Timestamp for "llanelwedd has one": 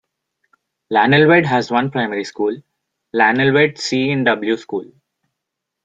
0.89-1.91